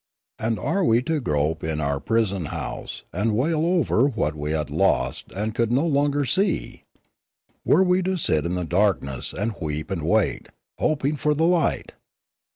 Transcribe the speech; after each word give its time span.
And 0.39 0.57
were 0.57 0.83
we 0.83 1.03
to 1.03 1.19
grope 1.21 1.63
in 1.63 1.79
our 1.79 1.99
prison 1.99 2.45
house, 2.45 3.03
and 3.13 3.35
wail 3.35 3.63
over 3.67 4.07
what 4.07 4.33
we 4.33 4.49
had 4.51 4.71
lost 4.71 5.31
and 5.31 5.53
could 5.53 5.71
not 5.71 5.91
longer 5.91 6.25
see? 6.25 6.85
Were 7.63 7.83
we 7.83 8.01
to 8.01 8.15
sit 8.17 8.43
in 8.43 8.55
the 8.55 8.65
darkness, 8.65 9.31
and 9.31 9.53
weep 9.61 9.91
and 9.91 10.01
wait, 10.01 10.49
hoping 10.79 11.17
for 11.17 11.35
the 11.35 11.45
light 11.45 11.91